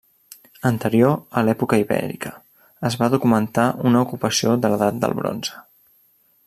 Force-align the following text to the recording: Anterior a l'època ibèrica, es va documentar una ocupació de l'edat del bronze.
Anterior 0.69 1.11
a 1.41 1.43
l'època 1.49 1.79
ibèrica, 1.83 2.31
es 2.91 2.99
va 3.03 3.11
documentar 3.17 3.67
una 3.91 4.05
ocupació 4.09 4.59
de 4.65 4.73
l'edat 4.73 4.99
del 5.05 5.19
bronze. 5.21 5.63